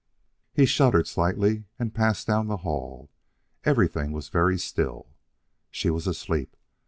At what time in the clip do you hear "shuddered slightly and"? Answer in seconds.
0.65-1.93